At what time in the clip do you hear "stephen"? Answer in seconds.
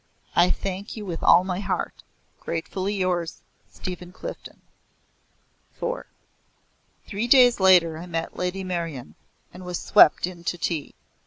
3.71-4.13